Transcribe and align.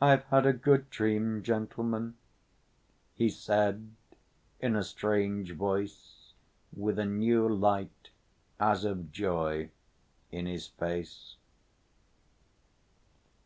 "I've 0.00 0.24
had 0.28 0.46
a 0.46 0.54
good 0.54 0.88
dream, 0.88 1.42
gentlemen," 1.42 2.14
he 3.14 3.28
said 3.28 3.90
in 4.58 4.74
a 4.74 4.82
strange 4.82 5.52
voice, 5.52 6.32
with 6.74 6.98
a 6.98 7.04
new 7.04 7.46
light, 7.46 8.08
as 8.58 8.86
of 8.86 9.12
joy, 9.12 9.68
in 10.32 10.46
his 10.46 10.68
face. 10.68 11.36